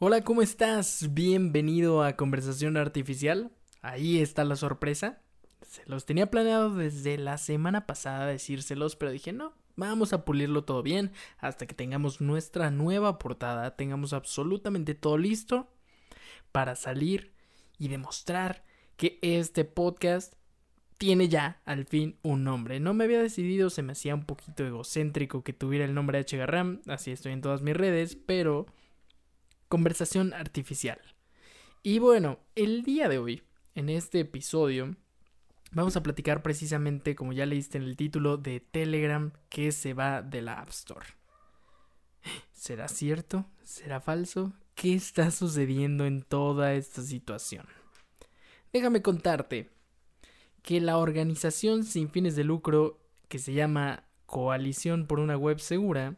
Hola, 0.00 0.22
¿cómo 0.22 0.42
estás? 0.42 1.12
Bienvenido 1.12 2.04
a 2.04 2.14
Conversación 2.14 2.76
Artificial. 2.76 3.50
Ahí 3.82 4.20
está 4.20 4.44
la 4.44 4.54
sorpresa. 4.54 5.18
Se 5.62 5.82
los 5.86 6.06
tenía 6.06 6.30
planeado 6.30 6.72
desde 6.72 7.18
la 7.18 7.36
semana 7.36 7.84
pasada 7.84 8.26
decírselos, 8.26 8.94
pero 8.94 9.10
dije 9.10 9.32
no, 9.32 9.54
vamos 9.74 10.12
a 10.12 10.24
pulirlo 10.24 10.62
todo 10.62 10.84
bien 10.84 11.10
hasta 11.38 11.66
que 11.66 11.74
tengamos 11.74 12.20
nuestra 12.20 12.70
nueva 12.70 13.18
portada, 13.18 13.74
tengamos 13.74 14.12
absolutamente 14.12 14.94
todo 14.94 15.18
listo 15.18 15.68
para 16.52 16.76
salir 16.76 17.32
y 17.76 17.88
demostrar 17.88 18.62
que 18.96 19.18
este 19.20 19.64
podcast 19.64 20.34
tiene 20.96 21.28
ya 21.28 21.60
al 21.64 21.86
fin 21.86 22.20
un 22.22 22.44
nombre. 22.44 22.78
No 22.78 22.94
me 22.94 23.02
había 23.02 23.20
decidido, 23.20 23.68
se 23.68 23.82
me 23.82 23.94
hacía 23.94 24.14
un 24.14 24.26
poquito 24.26 24.64
egocéntrico 24.64 25.42
que 25.42 25.52
tuviera 25.52 25.84
el 25.84 25.94
nombre 25.94 26.18
de 26.18 26.22
H. 26.22 26.40
Así 26.86 27.10
estoy 27.10 27.32
en 27.32 27.40
todas 27.40 27.62
mis 27.62 27.76
redes, 27.76 28.14
pero 28.14 28.66
conversación 29.68 30.32
artificial. 30.34 31.00
Y 31.82 31.98
bueno, 31.98 32.40
el 32.54 32.82
día 32.82 33.08
de 33.08 33.18
hoy, 33.18 33.42
en 33.74 33.88
este 33.88 34.20
episodio, 34.20 34.96
vamos 35.70 35.96
a 35.96 36.02
platicar 36.02 36.42
precisamente, 36.42 37.14
como 37.14 37.32
ya 37.32 37.46
leíste 37.46 37.78
en 37.78 37.84
el 37.84 37.96
título, 37.96 38.36
de 38.36 38.60
Telegram 38.60 39.32
que 39.48 39.72
se 39.72 39.94
va 39.94 40.22
de 40.22 40.42
la 40.42 40.60
App 40.60 40.70
Store. 40.70 41.06
¿Será 42.52 42.88
cierto? 42.88 43.46
¿Será 43.62 44.00
falso? 44.00 44.52
¿Qué 44.74 44.94
está 44.94 45.30
sucediendo 45.30 46.06
en 46.06 46.22
toda 46.22 46.74
esta 46.74 47.02
situación? 47.02 47.66
Déjame 48.72 49.02
contarte 49.02 49.70
que 50.62 50.80
la 50.80 50.98
organización 50.98 51.84
sin 51.84 52.10
fines 52.10 52.36
de 52.36 52.44
lucro 52.44 53.00
que 53.28 53.38
se 53.38 53.52
llama 53.52 54.04
Coalición 54.26 55.06
por 55.06 55.20
una 55.20 55.36
Web 55.36 55.60
Segura 55.60 56.16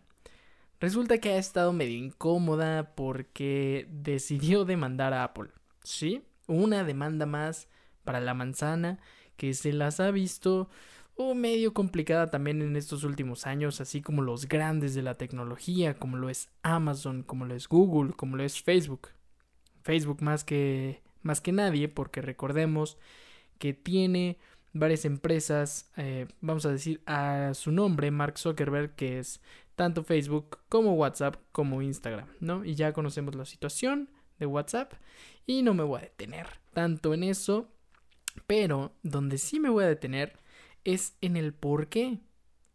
resulta 0.80 1.18
que 1.18 1.30
ha 1.30 1.38
estado 1.38 1.72
medio 1.72 1.96
incómoda 1.96 2.94
porque 2.94 3.86
decidió 3.90 4.64
demandar 4.64 5.12
a 5.12 5.24
Apple. 5.24 5.50
¿Sí? 5.82 6.24
Una 6.46 6.84
demanda 6.84 7.26
más 7.26 7.68
para 8.04 8.20
la 8.20 8.34
manzana 8.34 8.98
que 9.36 9.54
se 9.54 9.72
las 9.72 10.00
ha 10.00 10.10
visto 10.10 10.68
o 11.14 11.34
medio 11.34 11.74
complicada 11.74 12.30
también 12.30 12.62
en 12.62 12.76
estos 12.76 13.04
últimos 13.04 13.46
años, 13.46 13.80
así 13.80 14.00
como 14.00 14.22
los 14.22 14.48
grandes 14.48 14.94
de 14.94 15.02
la 15.02 15.16
tecnología, 15.16 15.94
como 15.94 16.16
lo 16.16 16.30
es 16.30 16.48
Amazon, 16.62 17.22
como 17.22 17.44
lo 17.44 17.54
es 17.54 17.68
Google, 17.68 18.14
como 18.14 18.36
lo 18.36 18.42
es 18.42 18.62
Facebook. 18.62 19.08
Facebook 19.82 20.22
más 20.22 20.44
que 20.44 21.02
más 21.22 21.40
que 21.40 21.52
nadie, 21.52 21.88
porque 21.88 22.22
recordemos 22.22 22.96
que 23.58 23.74
tiene 23.74 24.38
varias 24.72 25.04
empresas, 25.04 25.90
eh, 25.96 26.26
vamos 26.40 26.64
a 26.64 26.70
decir 26.70 27.02
a 27.06 27.52
su 27.54 27.72
nombre, 27.72 28.10
Mark 28.10 28.38
Zuckerberg, 28.38 28.94
que 28.94 29.18
es 29.18 29.40
tanto 29.76 30.04
Facebook 30.04 30.58
como 30.68 30.94
WhatsApp 30.94 31.36
como 31.52 31.82
Instagram, 31.82 32.28
¿no? 32.40 32.64
Y 32.64 32.74
ya 32.74 32.92
conocemos 32.92 33.34
la 33.34 33.44
situación 33.44 34.10
de 34.38 34.46
WhatsApp 34.46 34.92
y 35.46 35.62
no 35.62 35.74
me 35.74 35.84
voy 35.84 35.98
a 35.98 36.04
detener 36.04 36.46
tanto 36.72 37.14
en 37.14 37.24
eso, 37.24 37.68
pero 38.46 38.92
donde 39.02 39.38
sí 39.38 39.60
me 39.60 39.68
voy 39.68 39.84
a 39.84 39.88
detener 39.88 40.38
es 40.84 41.16
en 41.20 41.36
el 41.36 41.52
por 41.52 41.88
qué 41.88 42.20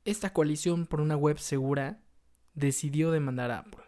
esta 0.06 0.32
coalición 0.32 0.86
por 0.86 1.02
una 1.02 1.18
web 1.18 1.40
segura 1.40 2.00
decidió 2.54 3.12
demandar 3.12 3.52
a 3.52 3.60
Apple. 3.60 3.84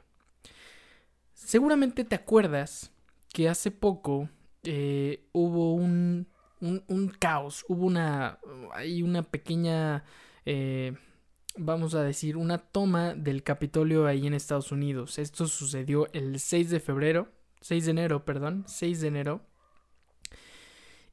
Seguramente 1.33 2.03
te 2.03 2.16
acuerdas 2.16 2.91
que 3.31 3.47
hace 3.47 3.72
poco 3.72 4.30
eh, 4.63 5.28
hubo 5.31 5.75
un, 5.75 6.28
un, 6.59 7.09
caos, 7.19 7.63
hubo 7.67 7.85
una, 7.85 8.39
hay 8.73 9.03
una 9.03 9.23
pequeña, 9.23 10.03
eh, 10.45 10.94
vamos 11.58 11.95
a 11.95 12.03
decir, 12.03 12.38
una 12.38 12.58
toma 12.58 13.13
del 13.13 13.44
Capitolio 13.44 14.05
ahí 14.05 14.27
en 14.27 14.33
Estados 14.33 14.72
Unidos. 14.72 15.17
Esto 15.19 15.47
sucedió 15.47 16.11
el 16.13 16.39
6 16.39 16.69
de 16.69 16.80
febrero, 16.80 17.30
6 17.61 17.86
de 17.86 17.91
enero, 17.91 18.25
perdón, 18.25 18.63
6 18.67 19.02
de 19.02 19.08
enero. 19.08 19.41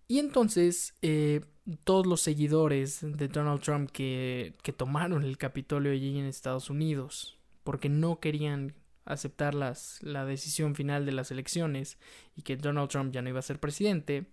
Y 0.07 0.19
entonces 0.19 0.95
eh, 1.03 1.41
todos 1.85 2.07
los 2.07 2.21
seguidores 2.21 3.01
de 3.03 3.29
Donald 3.29 3.63
Trump 3.63 3.91
que, 3.91 4.55
que 4.63 4.73
tomaron 4.73 5.23
el 5.23 5.39
Capitolio 5.39 5.93
allí 5.93 6.19
en 6.19 6.27
Estados 6.27 6.69
Unidos, 6.69 7.39
porque 7.63 7.89
no 7.89 8.21
querían 8.21 8.75
aceptar 9.05 9.55
las, 9.55 10.03
la 10.03 10.25
decisión 10.25 10.75
final 10.75 11.07
de 11.07 11.13
las 11.13 11.31
elecciones 11.31 11.99
y 12.37 12.43
que 12.43 12.57
Donald 12.57 12.91
Trump 12.91 13.13
ya 13.13 13.23
no 13.23 13.29
iba 13.29 13.39
a 13.39 13.43
ser 13.43 13.61
presidente, 13.61 14.27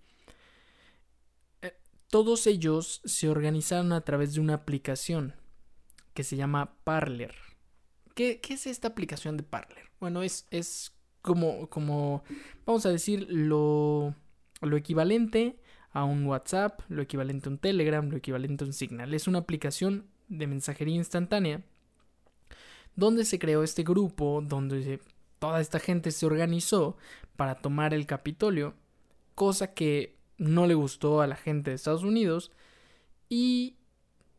eh, 1.62 1.74
todos 2.10 2.48
ellos 2.48 3.02
se 3.06 3.30
organizaron 3.30 3.92
a 3.94 4.02
través 4.02 4.34
de 4.34 4.42
una 4.42 4.56
aplicación 4.56 5.36
que 6.14 6.24
se 6.24 6.36
llama 6.36 6.76
Parler. 6.84 7.36
¿Qué, 8.16 8.40
qué 8.42 8.56
es 8.56 8.68
esta 8.68 8.90
aplicación 8.90 9.38
de 9.38 9.44
Parler? 9.44 9.90
Bueno, 10.00 10.22
es, 10.22 10.48
es 10.52 10.94
como, 11.22 11.70
como, 11.70 12.24
vamos 12.66 12.86
a 12.86 12.90
decir, 12.90 13.28
lo, 13.30 14.16
lo 14.62 14.78
equivalente 14.78 15.60
a 15.92 16.04
un 16.04 16.26
WhatsApp, 16.26 16.82
lo 16.90 17.02
equivalente 17.02 17.50
a 17.50 17.52
un 17.52 17.58
Telegram, 17.58 18.08
lo 18.10 18.18
equivalente 18.18 18.64
a 18.64 18.68
un 18.68 18.74
Signal. 18.74 19.14
Es 19.14 19.28
una 19.28 19.40
aplicación 19.40 20.08
de 20.28 20.48
mensajería 20.48 20.96
instantánea 20.96 21.64
donde 22.96 23.26
se 23.26 23.40
creó 23.40 23.64
este 23.64 23.84
grupo, 23.84 24.42
donde 24.46 25.00
toda 25.40 25.62
esta 25.62 25.80
gente 25.80 26.12
se 26.12 26.26
organizó 26.26 26.98
para 27.36 27.56
tomar 27.56 27.94
el 27.94 28.06
Capitolio, 28.06 28.76
cosa 29.36 29.74
que 29.74 30.18
no 30.38 30.68
le 30.68 30.74
gustó 30.74 31.22
a 31.22 31.28
la 31.28 31.36
gente 31.36 31.72
de 31.72 31.76
Estados 31.76 32.04
Unidos 32.04 32.52
y 33.30 33.78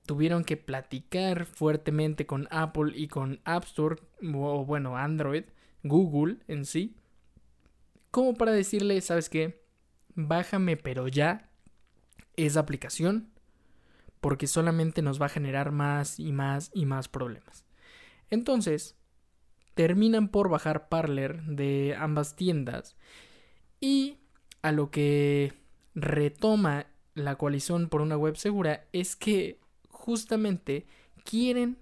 tuvieron 0.06 0.44
que 0.44 0.56
platicar 0.56 1.46
fuertemente 1.46 2.26
con 2.26 2.48
Apple 2.50 2.92
y 2.94 3.08
con 3.08 3.40
App 3.44 3.64
Store, 3.64 3.96
o 4.34 4.64
bueno, 4.64 4.96
Android, 4.96 5.44
Google 5.82 6.38
en 6.48 6.64
sí, 6.64 6.96
como 8.10 8.34
para 8.34 8.52
decirle, 8.52 9.00
¿sabes 9.00 9.28
qué? 9.28 9.62
Bájame 10.14 10.76
pero 10.76 11.08
ya 11.08 11.50
esa 12.36 12.60
aplicación, 12.60 13.30
porque 14.20 14.46
solamente 14.46 15.02
nos 15.02 15.20
va 15.20 15.26
a 15.26 15.30
generar 15.30 15.72
más 15.72 16.18
y 16.20 16.32
más 16.32 16.70
y 16.74 16.86
más 16.86 17.08
problemas. 17.08 17.64
Entonces, 18.30 18.96
terminan 19.74 20.28
por 20.28 20.48
bajar 20.48 20.88
Parler 20.88 21.42
de 21.42 21.96
ambas 21.98 22.36
tiendas 22.36 22.96
y 23.80 24.18
a 24.62 24.72
lo 24.72 24.90
que 24.90 25.54
retoma 25.94 26.86
la 27.14 27.36
coalición 27.36 27.88
por 27.88 28.00
una 28.00 28.16
web 28.16 28.36
segura 28.36 28.86
es 28.92 29.16
que 29.16 29.61
justamente 30.02 30.84
quieren 31.24 31.78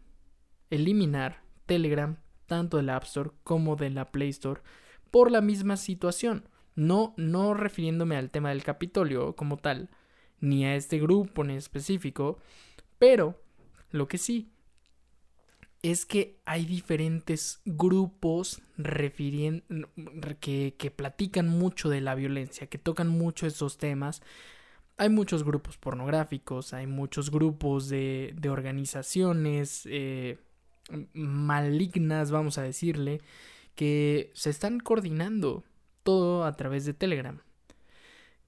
eliminar 0.69 1.43
Telegram 1.65 2.19
tanto 2.45 2.77
de 2.77 2.83
la 2.83 2.97
App 2.97 3.05
Store 3.05 3.31
como 3.45 3.77
de 3.77 3.89
la 3.89 4.11
Play 4.13 4.29
Store 4.29 4.61
por 5.11 5.31
la 5.31 5.41
misma 5.41 5.79
situación. 5.79 6.45
No, 6.75 7.15
no 7.17 7.55
refiriéndome 7.55 8.17
al 8.17 8.31
tema 8.31 8.51
del 8.51 8.63
Capitolio 8.63 9.35
como 9.37 9.57
tal, 9.57 9.89
ni 10.39 10.67
a 10.67 10.77
este 10.77 10.99
grupo 10.99 11.43
en 11.43 11.51
específico, 11.51 12.39
pero 12.99 13.41
lo 13.91 14.07
que 14.07 14.19
sí 14.19 14.51
es 15.83 16.05
que 16.05 16.39
hay 16.45 16.67
diferentes 16.67 17.63
grupos 17.65 18.61
que, 20.41 20.75
que 20.77 20.91
platican 20.91 21.49
mucho 21.49 21.89
de 21.89 22.03
la 22.03 22.15
violencia, 22.15 22.67
que 22.67 22.77
tocan 22.77 23.09
mucho 23.09 23.47
esos 23.47 23.79
temas. 23.79 24.21
Hay 25.00 25.09
muchos 25.09 25.44
grupos 25.44 25.78
pornográficos, 25.78 26.75
hay 26.75 26.87
muchos 26.87 27.31
grupos 27.31 27.88
de, 27.88 28.37
organizaciones 28.50 29.88
eh, 29.91 30.37
malignas, 31.15 32.31
vamos 32.31 32.59
a 32.59 32.62
decirle, 32.65 33.22
que 33.75 34.31
se 34.34 34.50
están 34.50 34.78
coordinando 34.78 35.65
todo 36.03 36.44
a 36.44 36.55
través 36.55 36.84
de 36.84 36.93
Telegram. 36.93 37.41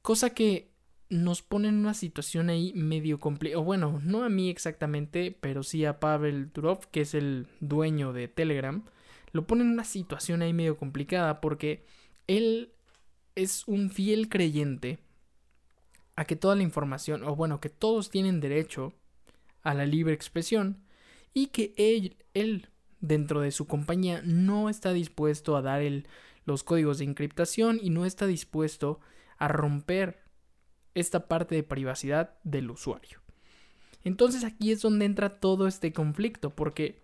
Cosa 0.03 0.29
que 0.29 0.71
nos 1.09 1.41
pone 1.41 1.69
en 1.69 1.77
una 1.77 1.95
situación 1.95 2.51
ahí 2.51 2.75
medio 2.75 3.19
complicada. 3.19 3.63
O 3.63 3.65
bueno, 3.65 3.99
no 4.05 4.23
a 4.23 4.29
mí 4.29 4.51
exactamente, 4.51 5.35
pero 5.41 5.63
sí 5.63 5.87
a 5.87 6.01
Pavel 6.01 6.53
Durov, 6.53 6.87
que 6.91 7.01
es 7.01 7.15
el 7.15 7.47
dueño 7.61 8.13
de 8.13 8.29
Telegram. 8.29 8.85
Lo 9.33 9.47
pone 9.47 9.63
en 9.63 9.71
una 9.71 9.85
situación 9.85 10.43
ahí 10.43 10.53
medio 10.53 10.77
complicada 10.77 11.41
porque 11.41 11.87
él 12.27 12.75
es 13.37 13.67
un 13.67 13.89
fiel 13.89 14.29
creyente 14.29 14.99
a 16.17 16.25
que 16.25 16.37
toda 16.37 16.55
la 16.55 16.63
información, 16.63 17.25
o 17.25 17.35
bueno, 17.35 17.61
que 17.61 17.69
todos 17.69 18.11
tienen 18.11 18.41
derecho 18.41 18.93
a 19.63 19.75
la 19.75 19.87
libre 19.87 20.13
expresión 20.13 20.85
y 21.33 21.47
que 21.49 21.73
él, 21.77 22.17
él 22.35 22.69
dentro 23.01 23.41
de 23.41 23.51
su 23.51 23.67
compañía 23.67 24.23
no 24.25 24.69
está 24.69 24.93
dispuesto 24.93 25.57
a 25.57 25.63
dar 25.63 25.81
el, 25.81 26.07
los 26.45 26.65
códigos 26.65 26.99
de 26.99 27.05
encriptación 27.05 27.79
y 27.83 27.91
no 27.91 28.05
está 28.05 28.27
dispuesto 28.27 29.01
a 29.39 29.49
romper 29.49 30.23
esta 30.95 31.27
parte 31.29 31.55
de 31.55 31.63
privacidad 31.63 32.39
del 32.45 32.71
usuario. 32.71 33.21
Entonces 34.05 34.45
aquí 34.45 34.73
es 34.73 34.83
donde 34.83 35.05
entra 35.05 35.41
todo 35.41 35.67
este 35.67 35.93
conflicto, 35.93 36.51
porque 36.51 37.03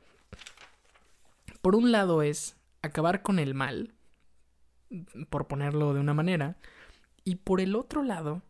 por 1.62 1.74
un 1.74 1.92
lado 1.92 2.22
es 2.22 2.56
acabar 2.82 3.22
con 3.22 3.38
el 3.38 3.54
mal, 3.54 3.94
por 5.30 5.46
ponerlo 5.46 5.94
de 5.94 6.00
una 6.00 6.14
manera, 6.14 6.56
y 7.24 7.36
por 7.36 7.60
el 7.60 7.76
otro 7.76 8.02
lado 8.02 8.42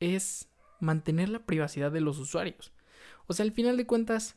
es 0.00 0.48
mantener 0.80 1.28
la 1.28 1.46
privacidad 1.46 1.90
de 1.90 2.00
los 2.00 2.18
usuarios. 2.18 2.72
O 3.26 3.32
sea, 3.32 3.44
al 3.44 3.52
final 3.52 3.76
de 3.76 3.86
cuentas, 3.86 4.36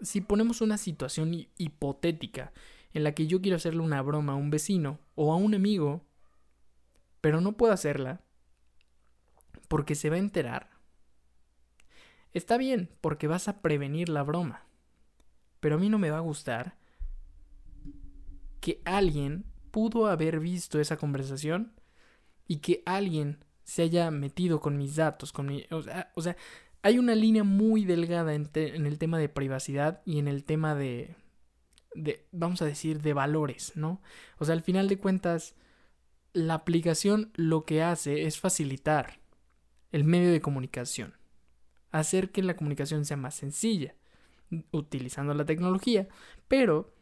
si 0.00 0.20
ponemos 0.20 0.60
una 0.60 0.78
situación 0.78 1.46
hipotética 1.56 2.52
en 2.92 3.04
la 3.04 3.12
que 3.12 3.26
yo 3.26 3.40
quiero 3.40 3.56
hacerle 3.56 3.80
una 3.80 4.02
broma 4.02 4.34
a 4.34 4.36
un 4.36 4.50
vecino 4.50 5.00
o 5.14 5.32
a 5.32 5.36
un 5.36 5.54
amigo, 5.54 6.04
pero 7.20 7.40
no 7.40 7.56
puedo 7.56 7.72
hacerla 7.72 8.20
porque 9.68 9.94
se 9.94 10.10
va 10.10 10.16
a 10.16 10.20
enterar. 10.20 10.70
Está 12.32 12.56
bien, 12.56 12.90
porque 13.00 13.26
vas 13.26 13.48
a 13.48 13.62
prevenir 13.62 14.08
la 14.08 14.22
broma. 14.22 14.66
Pero 15.60 15.76
a 15.76 15.78
mí 15.78 15.88
no 15.88 15.98
me 15.98 16.10
va 16.10 16.18
a 16.18 16.20
gustar 16.20 16.76
que 18.60 18.80
alguien 18.84 19.44
pudo 19.70 20.06
haber 20.06 20.40
visto 20.40 20.80
esa 20.80 20.96
conversación 20.96 21.72
y 22.46 22.58
que 22.58 22.82
alguien 22.86 23.44
se 23.64 23.82
haya 23.82 24.10
metido 24.10 24.60
con 24.60 24.76
mis 24.76 24.96
datos, 24.96 25.32
con 25.32 25.46
mi, 25.46 25.66
o, 25.70 25.82
sea, 26.22 26.36
hay 26.82 26.98
una 26.98 27.14
línea 27.14 27.44
muy 27.44 27.84
delgada 27.84 28.34
en, 28.34 28.50
en, 28.54 28.86
el 28.86 28.98
tema 28.98 29.18
de 29.18 29.28
privacidad 29.28 30.02
y 30.04 30.18
en 30.18 30.28
el 30.28 30.44
tema 30.44 30.74
de, 30.74 31.16
de, 31.94 32.26
vamos 32.30 32.60
a 32.62 32.66
decir, 32.66 33.00
de 33.00 33.14
valores, 33.14 33.72
¿no? 33.74 34.02
O 34.38 34.44
sea, 34.44 34.54
al 34.54 34.62
final 34.62 34.88
de 34.88 34.98
cuentas, 34.98 35.54
la 36.34 36.54
aplicación 36.54 37.30
lo 37.34 37.64
que 37.64 37.82
hace 37.82 38.26
es 38.26 38.38
facilitar 38.38 39.20
el 39.92 40.04
medio 40.04 40.30
de 40.30 40.40
comunicación, 40.40 41.14
hacer 41.90 42.30
que 42.30 42.42
la 42.42 42.56
comunicación 42.56 43.04
sea 43.04 43.16
más 43.16 43.34
sencilla, 43.34 43.94
utilizando 44.72 45.32
la 45.32 45.46
tecnología, 45.46 46.08
pero 46.48 46.92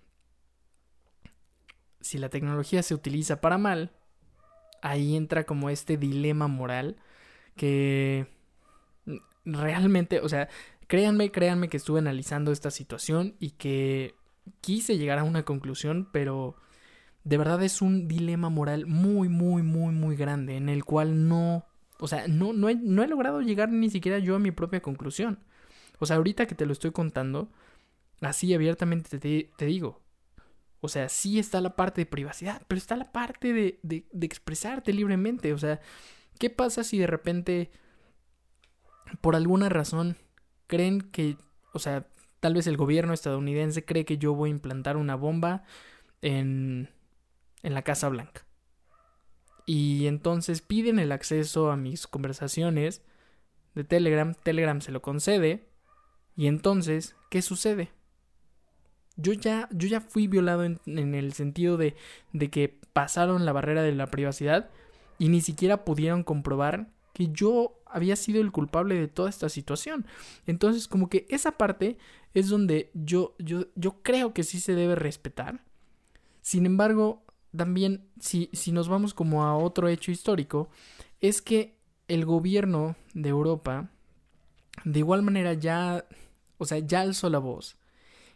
si 2.01 2.19
la 2.19 2.29
tecnología 2.29 2.83
se 2.83 2.95
utiliza 2.95 3.41
para 3.41 3.59
mal, 3.59 3.93
ahí 4.83 5.17
entra 5.17 5.45
como 5.45 5.71
este 5.71 5.97
dilema 5.97 6.49
moral 6.49 6.97
que 7.57 8.27
realmente, 9.45 10.21
o 10.21 10.29
sea, 10.29 10.49
créanme, 10.87 11.31
créanme 11.31 11.69
que 11.69 11.77
estuve 11.79 12.01
analizando 12.01 12.53
esta 12.53 12.71
situación 12.71 13.35
y 13.39 13.51
que 13.53 14.15
quise 14.61 14.99
llegar 14.99 15.19
a 15.19 15.25
una 15.25 15.45
conclusión, 15.45 16.09
pero 16.13 16.57
de 17.25 17.39
verdad 17.39 17.63
es 17.63 17.83
un 17.83 18.09
dilema 18.09 18.49
moral 18.51 18.87
muy, 18.87 19.29
muy, 19.29 19.63
muy, 19.63 19.95
muy 19.95 20.17
grande 20.17 20.57
en 20.57 20.69
el 20.69 20.85
cual 20.85 21.29
no, 21.29 21.65
o 21.99 22.09
sea, 22.09 22.27
no, 22.29 22.53
no, 22.53 22.69
he, 22.69 22.75
no 22.75 23.03
he 23.03 23.09
logrado 23.09 23.41
llegar 23.41 23.71
ni 23.71 23.91
siquiera 23.91 24.19
yo 24.19 24.37
a 24.37 24.41
mi 24.41 24.51
propia 24.51 24.83
conclusión. 24.83 25.39
O 25.99 26.07
sea, 26.07 26.17
ahorita 26.17 26.47
que 26.47 26.57
te 26.57 26.67
lo 26.67 26.73
estoy 26.73 26.91
contando, 26.91 27.49
así 28.21 28.53
abiertamente 28.55 29.19
te, 29.19 29.51
te 29.57 29.67
digo, 29.67 30.02
o 30.85 30.89
sea, 30.89 31.09
sí 31.09 31.39
está 31.39 31.61
la 31.61 31.77
parte 31.77 32.01
de 32.01 32.07
privacidad, 32.07 32.61
pero 32.67 32.77
está 32.77 32.97
la 32.97 33.13
parte 33.13 33.53
de, 33.53 33.79
de, 33.85 34.05
de, 34.11 34.27
expresarte 34.27 34.93
libremente. 34.93 35.53
O 35.53 35.59
sea, 35.59 35.81
¿qué 36.41 36.51
pasa 36.51 36.83
si 36.83 36.99
de 36.99 37.07
repente, 37.07 37.71
por 39.21 39.37
alguna 39.37 39.69
razón, 39.69 40.17
creen 40.67 41.01
que, 41.01 41.37
o 41.73 41.79
sea, 41.79 42.09
tal 42.41 42.55
vez 42.55 42.67
el 42.67 42.77
gobierno 42.77 43.15
estadounidense 43.15 43.85
cree 43.85 44.05
que 44.05 44.19
yo 44.19 44.35
voy 44.35 44.51
a 44.51 44.51
implantar 44.51 44.97
una 44.97 45.15
bomba 45.15 45.63
en, 46.21 46.91
en 47.63 47.75
la 47.75 47.83
Casa 47.83 48.09
Blanca? 48.09 48.45
Y 49.67 50.09
entonces 50.09 50.63
piden 50.63 50.99
el 50.99 51.13
acceso 51.13 51.71
a 51.71 51.77
mis 51.77 52.09
conversaciones 52.09 53.03
de 53.77 53.85
Telegram, 53.85 54.35
Telegram 54.35 54.81
se 54.81 54.91
lo 54.91 55.01
concede, 55.01 55.69
y 56.35 56.49
entonces, 56.49 57.15
¿qué 57.31 57.41
sucede? 57.41 57.93
Yo 59.23 59.33
ya, 59.33 59.69
yo 59.73 59.89
ya 59.89 60.01
fui 60.01 60.27
violado 60.27 60.65
en, 60.65 60.79
el 60.87 61.33
sentido 61.33 61.77
de, 61.77 61.95
de 62.33 62.51
que 62.51 62.79
pasaron 62.93 63.47
la 63.47 63.53
barrera 63.53 63.83
de 63.83 63.93
la 63.93 64.09
privacidad 64.09 64.71
y 65.19 65.29
ni 65.29 65.41
siquiera 65.41 65.85
pudieron 65.85 66.25
comprobar 66.25 66.89
que 67.13 67.29
yo 67.29 67.79
había 67.87 68.17
sido 68.17 68.41
el 68.41 68.53
culpable 68.53 68.95
de 68.95 69.09
toda 69.09 69.29
esta 69.29 69.49
situación. 69.49 70.07
Entonces, 70.47 70.89
como 70.89 71.09
que 71.09 71.27
esa 71.29 71.53
parte 71.53 71.99
es 72.35 72.49
donde 72.49 72.91
yo, 72.95 73.35
yo, 73.39 73.67
yo 73.75 74.03
creo 74.03 74.33
que 74.33 74.43
sí 74.43 74.61
se 74.61 74.75
debe 74.75 74.95
respetar. 74.95 75.63
Sin 76.41 76.67
embargo, 76.67 77.23
también, 77.55 78.09
si, 78.19 78.49
si 78.53 78.73
nos 78.73 78.89
vamos 78.89 79.15
como 79.15 79.45
a 79.45 79.57
otro 79.57 79.89
hecho 79.89 80.11
histórico, 80.11 80.71
es 81.21 81.43
que 81.43 81.77
el 82.09 82.25
gobierno 82.25 82.97
de 83.15 83.29
Europa, 83.29 83.91
de 84.85 84.99
igual 84.99 85.23
manera, 85.23 85.53
ya, 85.53 86.07
o 86.59 86.65
sea, 86.65 86.79
ya 86.79 87.03
alzó 87.03 87.29
la 87.29 87.39
voz 87.39 87.77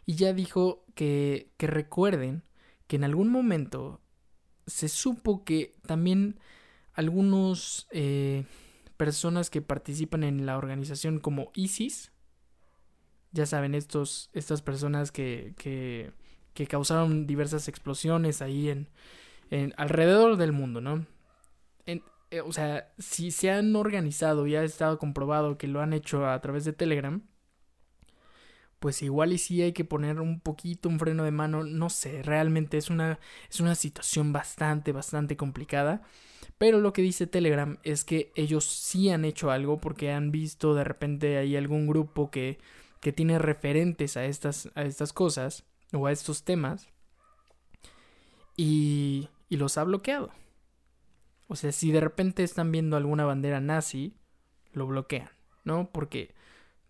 y 0.07 0.15
ya 0.15 0.33
dijo 0.33 0.85
que, 0.95 1.51
que 1.57 1.67
recuerden 1.67 2.41
que 2.87 2.95
en 2.95 3.03
algún 3.03 3.29
momento 3.29 4.01
se 4.65 4.87
supo 4.87 5.43
que 5.43 5.75
también 5.85 6.39
algunos 6.93 7.87
eh, 7.91 8.45
personas 8.95 9.49
que 9.49 9.61
participan 9.61 10.23
en 10.23 10.45
la 10.45 10.57
organización 10.57 11.19
como 11.19 11.51
ISIS, 11.53 12.13
ya 13.33 13.45
saben, 13.45 13.75
estos, 13.75 14.29
estas 14.31 14.61
personas 14.61 15.11
que, 15.11 15.53
que, 15.57 16.13
que 16.53 16.67
causaron 16.67 17.27
diversas 17.27 17.67
explosiones 17.67 18.41
ahí 18.41 18.69
en, 18.69 18.89
en 19.51 19.73
alrededor 19.77 20.37
del 20.37 20.53
mundo, 20.53 20.79
¿no? 20.79 21.05
Eh, 22.29 22.41
o 22.41 22.51
sea, 22.51 22.93
si 22.97 23.31
se 23.31 23.51
han 23.51 23.75
organizado 23.75 24.47
y 24.47 24.55
ha 24.55 24.63
estado 24.63 24.99
comprobado 24.99 25.57
que 25.57 25.67
lo 25.67 25.81
han 25.81 25.93
hecho 25.93 26.27
a 26.27 26.39
través 26.41 26.65
de 26.65 26.73
Telegram, 26.73 27.21
pues 28.79 29.01
igual 29.01 29.33
y 29.33 29.37
sí 29.37 29.61
hay 29.61 29.73
que 29.73 29.85
poner 29.85 30.19
un 30.19 30.39
poquito 30.39 30.89
un 30.89 30.99
freno 30.99 31.23
de 31.23 31.31
mano, 31.31 31.63
no 31.63 31.89
sé, 31.89 32.21
realmente 32.21 32.77
es 32.77 32.89
una, 32.89 33.19
es 33.49 33.59
una 33.59 33.75
situación 33.75 34.33
bastante, 34.33 34.91
bastante 34.91 35.35
complicada. 35.37 36.03
Pero 36.57 36.79
lo 36.79 36.93
que 36.93 37.01
dice 37.01 37.27
Telegram 37.27 37.77
es 37.83 38.03
que 38.03 38.31
ellos 38.35 38.65
sí 38.65 39.09
han 39.09 39.25
hecho 39.25 39.51
algo 39.51 39.79
porque 39.79 40.11
han 40.11 40.31
visto 40.31 40.73
de 40.73 40.83
repente 40.83 41.37
hay 41.37 41.55
algún 41.55 41.87
grupo 41.87 42.31
que, 42.31 42.57
que 42.99 43.13
tiene 43.13 43.39
referentes 43.39 44.17
a 44.17 44.25
estas, 44.25 44.69
a 44.75 44.83
estas 44.83 45.13
cosas 45.13 45.65
o 45.93 46.07
a 46.07 46.11
estos 46.11 46.43
temas 46.43 46.89
y, 48.55 49.29
y 49.49 49.57
los 49.57 49.77
ha 49.77 49.83
bloqueado. 49.83 50.31
O 51.47 51.55
sea, 51.55 51.71
si 51.71 51.91
de 51.91 52.01
repente 52.01 52.43
están 52.43 52.71
viendo 52.71 52.97
alguna 52.97 53.25
bandera 53.25 53.61
nazi, 53.61 54.15
lo 54.73 54.87
bloquean, 54.87 55.29
¿no? 55.63 55.89
Porque 55.91 56.33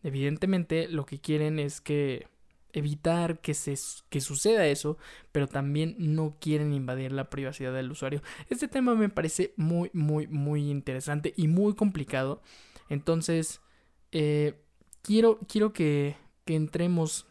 Evidentemente 0.04 0.88
lo 0.88 1.06
que 1.06 1.20
quieren 1.20 1.60
es 1.60 1.82
que 1.82 2.28
evitar 2.74 3.40
que, 3.40 3.54
se, 3.54 3.76
que 4.10 4.22
suceda 4.22 4.68
eso, 4.68 4.98
pero 5.32 5.48
también 5.48 5.96
no 5.98 6.38
quieren 6.40 6.74
invadir 6.74 7.12
la 7.12 7.30
privacidad 7.30 7.74
del 7.74 7.92
usuario. 7.92 8.22
Este 8.50 8.68
tema 8.68 8.96
me 8.96 9.10
parece 9.10 9.54
muy, 9.58 9.90
muy, 9.94 10.28
muy 10.28 10.70
interesante 10.70 11.34
y 11.36 11.48
muy 11.48 11.76
complicado. 11.76 12.42
Entonces, 12.90 13.62
eh, 14.12 14.62
quiero, 15.02 15.40
quiero 15.48 15.74
que, 15.74 16.18
que 16.46 16.56
entremos, 16.56 17.28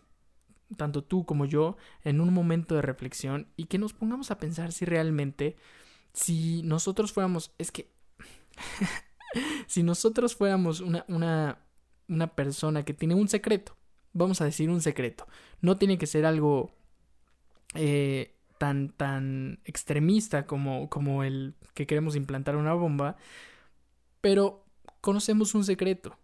tanto 0.76 1.04
tú 1.04 1.24
como 1.24 1.44
yo, 1.44 1.76
en 2.02 2.20
un 2.20 2.32
momento 2.32 2.74
de 2.74 2.82
reflexión 2.82 3.48
y 3.56 3.64
que 3.64 3.78
nos 3.78 3.92
pongamos 3.92 4.30
a 4.30 4.38
pensar 4.38 4.72
si 4.72 4.84
realmente, 4.84 5.56
si 6.12 6.62
nosotros 6.62 7.12
fuéramos, 7.12 7.52
es 7.58 7.70
que, 7.70 7.92
si 9.66 9.82
nosotros 9.82 10.34
fuéramos 10.34 10.80
una, 10.80 11.04
una, 11.08 11.65
una 12.08 12.34
persona 12.34 12.84
que 12.84 12.94
tiene 12.94 13.14
un 13.14 13.28
secreto, 13.28 13.76
vamos 14.12 14.40
a 14.40 14.44
decir 14.44 14.70
un 14.70 14.80
secreto, 14.80 15.26
no 15.60 15.76
tiene 15.76 15.98
que 15.98 16.06
ser 16.06 16.24
algo 16.24 16.70
eh, 17.74 18.34
tan, 18.58 18.90
tan 18.90 19.60
extremista 19.64 20.46
como, 20.46 20.88
como 20.88 21.22
el 21.22 21.54
que 21.74 21.86
queremos 21.86 22.16
implantar 22.16 22.56
una 22.56 22.74
bomba, 22.74 23.16
pero 24.20 24.64
conocemos 25.00 25.54
un 25.54 25.64
secreto 25.64 26.18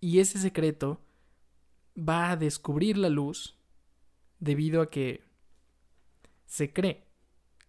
y 0.00 0.18
ese 0.18 0.38
secreto 0.38 1.00
va 1.96 2.30
a 2.30 2.36
descubrir 2.36 2.98
la 2.98 3.08
luz 3.08 3.56
debido 4.40 4.82
a 4.82 4.90
que 4.90 5.22
se 6.46 6.72
cree 6.72 7.06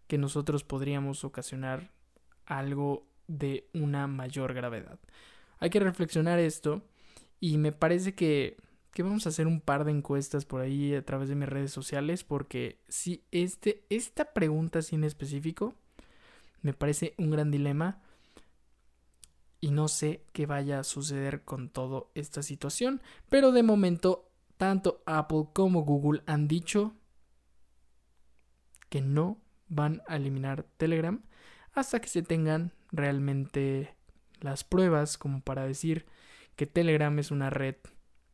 que 0.07 0.17
nosotros 0.17 0.63
podríamos 0.63 1.23
ocasionar 1.23 1.91
algo 2.45 3.07
de 3.27 3.69
una 3.73 4.07
mayor 4.07 4.53
gravedad. 4.53 4.99
Hay 5.59 5.69
que 5.69 5.79
reflexionar 5.79 6.39
esto 6.39 6.81
y 7.43 7.57
me 7.57 7.73
parece 7.73 8.15
que, 8.15 8.55
que 8.93 9.03
vamos 9.03 9.25
a 9.25 9.29
hacer 9.29 9.47
un 9.47 9.59
par 9.59 9.83
de 9.83 9.91
encuestas 9.91 10.45
por 10.45 10.61
ahí 10.61 10.95
a 10.95 11.03
través 11.03 11.27
de 11.27 11.35
mis 11.35 11.49
redes 11.49 11.73
sociales 11.73 12.23
porque 12.23 12.79
si 12.87 13.25
este, 13.31 13.83
esta 13.89 14.31
pregunta 14.31 14.81
sin 14.81 15.03
específico 15.03 15.75
me 16.61 16.71
parece 16.71 17.15
un 17.17 17.31
gran 17.31 17.51
dilema 17.51 18.01
y 19.59 19.71
no 19.71 19.89
sé 19.89 20.23
qué 20.31 20.45
vaya 20.45 20.79
a 20.79 20.83
suceder 20.85 21.43
con 21.43 21.67
toda 21.67 22.05
esta 22.15 22.43
situación, 22.43 23.01
pero 23.27 23.51
de 23.51 23.63
momento 23.63 24.31
tanto 24.55 25.03
Apple 25.05 25.47
como 25.51 25.81
Google 25.81 26.23
han 26.25 26.47
dicho 26.47 26.95
que 28.87 29.01
no 29.01 29.37
van 29.67 30.01
a 30.07 30.15
eliminar 30.15 30.63
Telegram 30.77 31.21
hasta 31.73 31.99
que 31.99 32.07
se 32.07 32.23
tengan 32.23 32.71
realmente 32.93 33.97
las 34.39 34.63
pruebas 34.63 35.17
como 35.17 35.41
para 35.41 35.67
decir 35.67 36.05
que 36.55 36.67
Telegram 36.67 37.17
es 37.19 37.31
una 37.31 37.49
red 37.49 37.75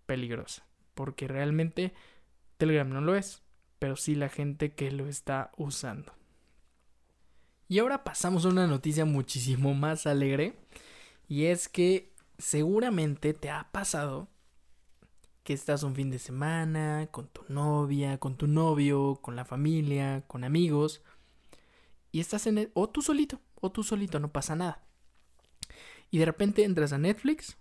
peligrosa, 0.06 0.68
porque 0.96 1.28
realmente 1.28 1.94
Telegram 2.58 2.90
no 2.90 3.02
lo 3.02 3.16
es, 3.16 3.44
pero 3.78 3.96
sí 3.96 4.16
la 4.16 4.30
gente 4.30 4.74
que 4.74 4.92
lo 4.92 5.08
está 5.08 5.52
usando. 5.58 6.14
Y 7.68 7.80
ahora 7.80 8.04
pasamos 8.04 8.46
a 8.46 8.50
una 8.50 8.68
noticia 8.68 9.06
muchísimo 9.06 9.74
más 9.74 10.08
alegre, 10.08 10.56
y 11.28 11.46
es 11.46 11.70
que 11.70 12.12
seguramente 12.38 13.34
te 13.34 13.52
ha 13.52 13.72
pasado 13.72 14.28
que 15.44 15.54
estás 15.54 15.84
un 15.84 15.96
fin 15.96 16.10
de 16.10 16.20
semana 16.20 17.08
con 17.12 17.28
tu 17.28 17.44
novia, 17.48 18.18
con 18.18 18.36
tu 18.36 18.48
novio, 18.48 19.20
con 19.22 19.36
la 19.36 19.46
familia, 19.46 20.24
con 20.28 20.44
amigos, 20.44 21.04
y 22.12 22.20
estás 22.20 22.48
en... 22.48 22.58
El, 22.58 22.72
o 22.74 22.90
tú 22.90 23.02
solito, 23.02 23.40
o 23.62 23.72
tú 23.72 23.84
solito, 23.84 24.20
no 24.20 24.32
pasa 24.32 24.56
nada. 24.56 24.84
Y 26.10 26.18
de 26.18 26.26
repente 26.26 26.64
entras 26.64 26.92
a 26.92 26.98
Netflix 26.98 27.59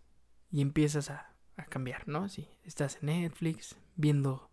y 0.50 0.62
empiezas 0.62 1.10
a, 1.10 1.34
a 1.56 1.64
cambiar, 1.64 2.08
¿no? 2.08 2.28
Sí, 2.28 2.48
estás 2.64 2.98
en 3.02 3.06
Netflix 3.06 3.76
viendo, 3.96 4.50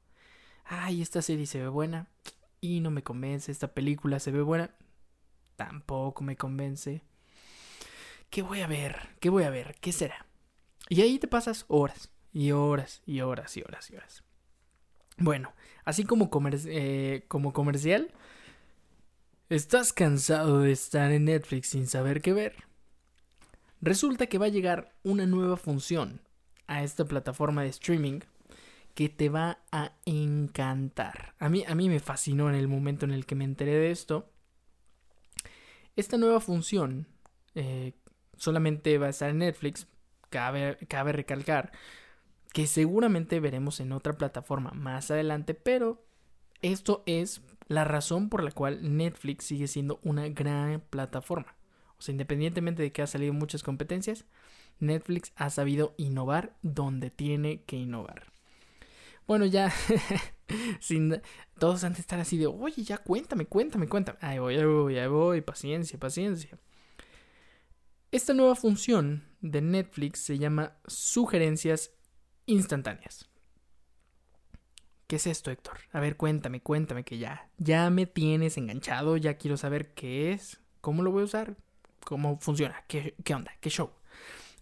ay, 0.66 1.02
esta 1.02 1.22
serie 1.22 1.46
se 1.46 1.60
ve 1.60 1.68
buena 1.68 2.10
y 2.62 2.80
no 2.82 2.92
me 2.92 3.04
convence, 3.04 3.52
esta 3.52 3.74
película 3.74 4.20
se 4.20 4.32
ve 4.32 4.42
buena, 4.42 4.72
tampoco 5.56 6.24
me 6.24 6.36
convence. 6.36 7.04
¿Qué 8.30 8.42
voy 8.42 8.62
a 8.62 8.68
ver? 8.68 9.16
¿Qué 9.20 9.30
voy 9.30 9.44
a 9.44 9.50
ver? 9.50 9.76
¿Qué 9.80 9.92
será? 9.92 10.26
Y 10.90 11.02
ahí 11.02 11.20
te 11.20 11.28
pasas 11.28 11.66
horas 11.68 12.12
y 12.34 12.52
horas 12.52 13.02
y 13.06 13.22
horas 13.22 13.56
y 13.56 13.62
horas 13.62 13.90
y 13.90 13.96
horas. 13.96 14.24
Bueno, 15.18 15.54
así 15.86 16.04
como, 16.04 16.30
eh, 16.66 17.24
como 17.28 17.54
comercial, 17.54 18.12
¿estás 19.50 19.94
cansado 19.94 20.60
de 20.60 20.72
estar 20.72 21.12
en 21.12 21.26
Netflix 21.26 21.70
sin 21.70 21.88
saber 21.88 22.22
qué 22.22 22.34
ver? 22.34 22.56
Resulta 23.82 24.28
que 24.28 24.38
va 24.38 24.46
a 24.46 24.50
llegar 24.50 24.96
una 25.04 25.26
nueva 25.26 25.58
función 25.58 26.22
a 26.68 26.84
esta 26.84 27.06
plataforma 27.06 27.64
de 27.64 27.70
streaming 27.70 28.22
que 28.94 29.10
te 29.10 29.30
va 29.30 29.60
a 29.72 29.92
encantar. 30.06 31.36
A 31.40 31.50
mí, 31.50 31.64
a 31.68 31.76
mí 31.76 31.90
me 31.90 32.00
fascinó 32.00 32.50
en 32.50 32.56
el 32.56 32.68
momento 32.68 33.06
en 33.06 33.12
el 33.12 33.26
que 33.26 33.36
me 33.36 33.44
enteré 33.44 33.74
de 33.74 33.92
esto. 33.92 34.32
Esta 35.96 36.18
nueva 36.18 36.40
función 36.40 37.08
eh, 37.54 37.94
solamente 38.38 38.98
va 38.98 39.08
a 39.08 39.10
estar 39.10 39.30
en 39.30 39.40
Netflix. 39.40 39.88
Cabe, 40.30 40.78
cabe 40.88 41.12
recalcar 41.12 41.72
que 42.54 42.68
seguramente 42.68 43.40
veremos 43.42 43.82
en 43.82 43.92
otra 43.92 44.14
plataforma 44.14 44.72
más 44.72 45.12
adelante, 45.12 45.54
pero 45.54 46.06
esto 46.62 47.04
es 47.06 47.42
la 47.68 47.84
razón 47.84 48.30
por 48.30 48.44
la 48.44 48.52
cual 48.52 48.96
Netflix 48.96 49.46
sigue 49.46 49.68
siendo 49.68 50.00
una 50.04 50.30
gran 50.30 50.82
plataforma. 50.90 51.55
O 51.98 52.02
sea, 52.02 52.12
independientemente 52.12 52.84
de 52.84 52.92
que 52.92 53.02
ha 53.02 53.08
salido 53.08 53.34
muchas 53.34 53.64
competencias, 53.64 54.26
Netflix 54.80 55.32
ha 55.36 55.50
sabido 55.50 55.94
innovar 55.98 56.56
donde 56.62 57.10
tiene 57.10 57.64
que 57.64 57.78
innovar. 57.78 58.32
Bueno, 59.28 59.46
ya, 59.46 59.74
sin, 60.80 61.22
todos 61.58 61.84
antes 61.84 62.02
estar 62.02 62.20
así 62.20 62.38
de, 62.38 62.48
oye, 62.48 62.84
ya 62.84 62.98
cuéntame, 62.98 63.46
cuéntame, 63.46 63.88
cuéntame. 63.88 64.20
Ahí 64.22 64.40
voy, 64.40 64.56
ahí 64.56 64.66
voy, 64.66 64.98
ahí 64.98 65.08
voy, 65.08 65.42
paciencia, 65.42 66.00
paciencia. 66.00 66.60
Esta 68.12 68.34
nueva 68.34 68.56
función 68.56 69.24
de 69.42 69.62
Netflix 69.62 70.20
se 70.20 70.38
llama 70.38 70.78
sugerencias 70.86 71.92
instantáneas. 72.46 73.30
¿Qué 75.08 75.18
es 75.18 75.28
esto, 75.28 75.52
Héctor? 75.52 75.80
A 75.92 76.00
ver, 76.00 76.18
cuéntame, 76.18 76.62
cuéntame 76.62 77.04
que 77.04 77.18
ya, 77.18 77.50
ya 77.58 77.90
me 77.90 78.06
tienes 78.06 78.58
enganchado, 78.58 79.18
ya 79.18 79.38
quiero 79.38 79.58
saber 79.58 79.94
qué 79.94 80.32
es, 80.32 80.60
cómo 80.82 81.04
lo 81.04 81.12
voy 81.12 81.22
a 81.22 81.26
usar, 81.26 81.58
cómo 82.06 82.40
funciona, 82.40 82.84
qué, 82.88 83.16
qué 83.24 83.34
onda, 83.34 83.52
qué 83.60 83.70
show. 83.70 83.92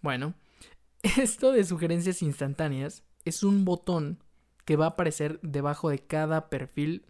Bueno, 0.01 0.33
esto 1.03 1.51
de 1.51 1.63
sugerencias 1.63 2.21
instantáneas 2.21 3.03
es 3.25 3.43
un 3.43 3.65
botón 3.65 4.23
que 4.65 4.75
va 4.75 4.85
a 4.85 4.89
aparecer 4.89 5.39
debajo 5.41 5.89
de 5.89 5.99
cada 5.99 6.49
perfil 6.49 7.05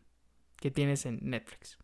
que 0.58 0.72
tienes 0.72 1.06
en 1.06 1.20
Netflix. 1.22 1.78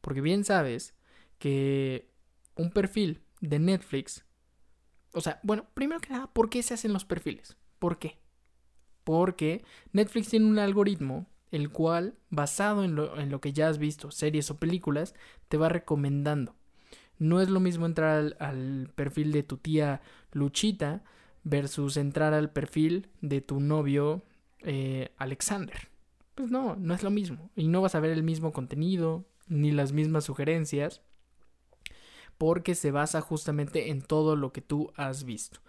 Porque 0.00 0.20
bien 0.20 0.44
sabes 0.44 0.94
que 1.38 2.10
un 2.56 2.70
perfil 2.70 3.22
de 3.40 3.58
Netflix, 3.58 4.24
o 5.12 5.20
sea, 5.20 5.40
bueno, 5.42 5.66
primero 5.74 6.00
que 6.00 6.10
nada, 6.10 6.26
¿por 6.32 6.50
qué 6.50 6.62
se 6.62 6.74
hacen 6.74 6.92
los 6.92 7.04
perfiles? 7.04 7.56
¿Por 7.78 7.98
qué? 7.98 8.18
Porque 9.04 9.64
Netflix 9.92 10.28
tiene 10.28 10.46
un 10.46 10.58
algoritmo 10.58 11.28
el 11.50 11.70
cual, 11.70 12.18
basado 12.30 12.84
en 12.84 12.94
lo, 12.94 13.40
que 13.40 13.52
ya 13.52 13.68
has 13.68 13.78
visto, 13.78 14.10
series 14.10 14.50
o 14.50 14.58
películas, 14.58 15.14
te 15.48 15.56
va 15.56 15.68
recomendando. 15.68 16.54
No 17.18 17.40
es 17.40 17.48
lo 17.48 17.60
mismo 17.60 17.86
entrar 17.86 18.36
al, 18.38 18.90
perfil 18.94 19.32
de 19.32 19.42
tu 19.42 19.56
tía 19.56 20.00
Luchita 20.32 21.02
versus 21.44 21.96
entrar 21.96 22.34
al 22.34 22.50
perfil 22.50 23.08
de 23.20 23.40
tu 23.40 23.60
novio 23.60 24.22
eh, 24.60 25.10
Alexander. 25.16 25.88
Pues 26.34 26.50
no, 26.50 26.76
no 26.76 26.94
es 26.94 27.02
lo 27.02 27.10
mismo. 27.10 27.50
Y 27.56 27.68
no 27.68 27.82
vas 27.82 27.94
a 27.94 28.00
ver 28.00 28.12
el 28.12 28.22
mismo 28.22 28.52
contenido, 28.52 29.24
ni 29.48 29.72
las 29.72 29.92
mismas 29.92 30.24
sugerencias, 30.24 31.00
porque 32.36 32.74
se 32.74 32.92
basa 32.92 33.20
justamente 33.20 33.90
en 33.90 34.02
todo 34.02 34.36
lo 34.36 34.52
que 34.52 34.60
tú 34.60 34.92
has 34.96 35.24
visto. 35.24 35.60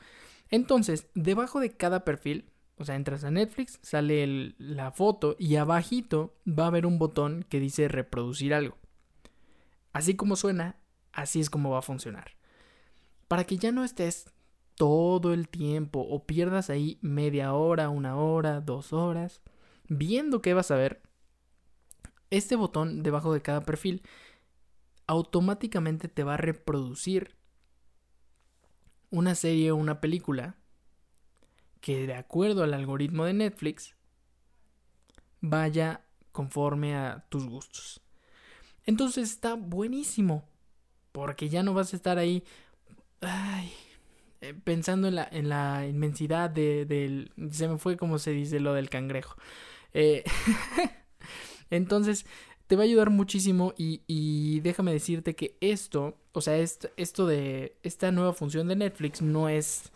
Entonces, 0.51 1.07
debajo 1.15 1.59
de 1.59 1.71
cada 1.71 2.05
perfil, 2.05 2.45
o 2.77 2.85
sea, 2.85 2.95
entras 2.95 3.23
a 3.23 3.31
Netflix, 3.31 3.79
sale 3.81 4.55
la 4.57 4.91
foto 4.91 5.35
y 5.37 5.55
abajito 5.55 6.35
va 6.47 6.65
a 6.65 6.67
haber 6.67 6.85
un 6.85 6.97
botón 6.97 7.45
que 7.49 7.59
dice 7.59 7.87
reproducir 7.87 8.53
algo. 8.53 8.77
Así 9.91 10.15
como 10.15 10.35
suena, 10.35 10.77
así 11.21 11.39
es 11.39 11.49
como 11.49 11.71
va 11.71 11.79
a 11.79 11.83
funcionar. 11.83 12.31
Para 13.27 13.43
que 13.43 13.57
ya 13.57 13.71
no 13.71 13.83
estés 13.83 14.31
todo 14.75 15.33
el 15.33 15.49
tiempo 15.49 15.99
o 15.99 16.25
pierdas 16.25 16.69
ahí 16.69 16.99
media 17.01 17.53
hora, 17.53 17.89
una 17.89 18.15
hora, 18.15 18.61
dos 18.61 18.93
horas, 18.93 19.41
viendo 19.87 20.41
qué 20.41 20.53
vas 20.53 20.71
a 20.71 20.75
ver, 20.75 21.01
este 22.29 22.55
botón 22.55 23.03
debajo 23.03 23.33
de 23.33 23.41
cada 23.41 23.61
perfil 23.61 24.03
automáticamente 25.07 26.07
te 26.07 26.23
va 26.23 26.35
a 26.35 26.37
reproducir 26.37 27.35
una 29.09 29.33
serie 29.33 29.71
o 29.71 29.75
una 29.75 29.99
película 30.01 30.55
que 31.81 32.05
de 32.05 32.13
acuerdo 32.13 32.63
al 32.63 32.73
algoritmo 32.73 33.25
de 33.25 33.33
Netflix 33.33 33.95
vaya 35.41 36.05
conforme 36.31 36.95
a 36.95 37.25
tus 37.29 37.47
gustos. 37.47 38.01
Entonces 38.85 39.31
está 39.31 39.55
buenísimo 39.55 40.47
porque 41.11 41.49
ya 41.49 41.63
no 41.63 41.73
vas 41.73 41.93
a 41.93 41.95
estar 41.95 42.17
ahí 42.17 42.43
eh, 44.41 44.53
pensando 44.63 45.07
en 45.07 45.15
la, 45.15 45.27
en 45.31 45.49
la 45.49 45.87
inmensidad 45.87 46.49
de, 46.49 46.85
del... 46.85 47.31
Se 47.51 47.67
me 47.67 47.77
fue 47.77 47.97
como 47.97 48.19
se 48.19 48.31
dice 48.31 48.59
lo 48.59 48.73
del 48.73 48.89
cangrejo. 48.89 49.35
Eh, 49.93 50.23
entonces 51.69 52.25
te 52.67 52.75
va 52.75 52.83
a 52.83 52.85
ayudar 52.85 53.09
muchísimo 53.09 53.73
y, 53.77 54.01
y 54.07 54.59
déjame 54.61 54.91
decirte 54.91 55.35
que 55.35 55.57
esto 55.59 56.15
o 56.39 56.41
sea, 56.41 56.57
esto, 56.57 57.27
de 57.27 57.75
esta 57.83 58.11
nueva 58.11 58.33
función 58.33 58.67
de 58.67 58.75
Netflix 58.75 59.21
no 59.21 59.49
es, 59.49 59.91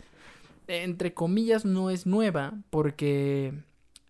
entre 0.68 1.14
comillas, 1.14 1.64
no 1.64 1.90
es 1.90 2.06
nueva 2.06 2.54
porque 2.70 3.54